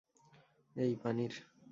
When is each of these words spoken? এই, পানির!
এই, 0.75 0.93
পানির! 1.03 1.33